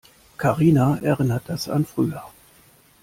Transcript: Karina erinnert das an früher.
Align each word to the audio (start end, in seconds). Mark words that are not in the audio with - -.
Karina 0.39 0.97
erinnert 1.03 1.43
das 1.45 1.69
an 1.69 1.85
früher. 1.85 2.23